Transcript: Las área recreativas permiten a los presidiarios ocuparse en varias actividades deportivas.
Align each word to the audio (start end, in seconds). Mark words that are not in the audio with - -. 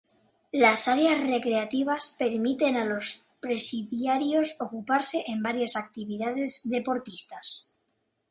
Las 0.51 0.87
área 0.87 1.13
recreativas 1.13 2.15
permiten 2.17 2.75
a 2.75 2.85
los 2.85 3.27
presidiarios 3.39 4.55
ocuparse 4.59 5.23
en 5.27 5.43
varias 5.43 5.75
actividades 5.75 6.67
deportivas. 6.67 7.79